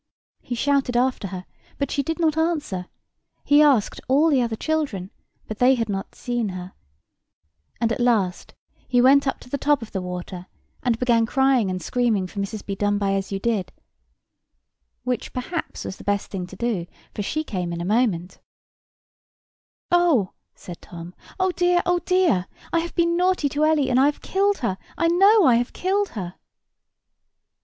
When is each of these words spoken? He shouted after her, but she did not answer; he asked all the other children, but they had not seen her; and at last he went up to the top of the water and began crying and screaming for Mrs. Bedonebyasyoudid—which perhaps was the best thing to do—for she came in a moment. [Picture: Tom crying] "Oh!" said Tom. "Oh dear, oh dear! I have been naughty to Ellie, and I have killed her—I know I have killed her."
He 0.41 0.55
shouted 0.55 0.97
after 0.97 1.27
her, 1.27 1.45
but 1.77 1.91
she 1.91 2.01
did 2.01 2.17
not 2.19 2.35
answer; 2.35 2.87
he 3.43 3.61
asked 3.61 4.01
all 4.07 4.29
the 4.31 4.41
other 4.41 4.55
children, 4.55 5.11
but 5.47 5.59
they 5.59 5.75
had 5.75 5.89
not 5.89 6.15
seen 6.15 6.49
her; 6.49 6.73
and 7.79 7.91
at 7.91 7.99
last 7.99 8.55
he 8.87 8.99
went 8.99 9.27
up 9.27 9.39
to 9.41 9.49
the 9.51 9.59
top 9.59 9.83
of 9.83 9.91
the 9.91 10.01
water 10.01 10.47
and 10.81 10.97
began 10.97 11.27
crying 11.27 11.69
and 11.69 11.83
screaming 11.83 12.25
for 12.25 12.39
Mrs. 12.39 12.65
Bedonebyasyoudid—which 12.65 15.33
perhaps 15.33 15.85
was 15.85 15.97
the 15.97 16.03
best 16.03 16.31
thing 16.31 16.47
to 16.47 16.55
do—for 16.55 17.21
she 17.21 17.43
came 17.43 17.71
in 17.71 17.79
a 17.79 17.85
moment. 17.85 18.39
[Picture: 18.39 18.43
Tom 19.91 19.99
crying] 19.99 20.05
"Oh!" 20.09 20.33
said 20.55 20.81
Tom. 20.81 21.13
"Oh 21.39 21.51
dear, 21.51 21.83
oh 21.85 21.99
dear! 21.99 22.47
I 22.73 22.79
have 22.79 22.95
been 22.95 23.15
naughty 23.15 23.49
to 23.49 23.65
Ellie, 23.65 23.91
and 23.91 23.99
I 23.99 24.07
have 24.07 24.21
killed 24.23 24.57
her—I 24.57 25.09
know 25.09 25.45
I 25.45 25.57
have 25.57 25.73
killed 25.73 26.09
her." 26.17 26.33